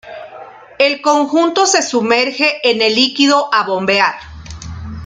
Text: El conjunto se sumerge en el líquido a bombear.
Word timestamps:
El 0.79 0.99
conjunto 0.99 1.67
se 1.67 1.83
sumerge 1.83 2.59
en 2.67 2.81
el 2.81 2.95
líquido 2.95 3.53
a 3.53 3.67
bombear. 3.67 4.15